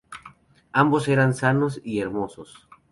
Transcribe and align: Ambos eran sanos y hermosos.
Ambos 0.71 1.07
eran 1.09 1.35
sanos 1.35 1.79
y 1.83 1.99
hermosos. 1.99 2.67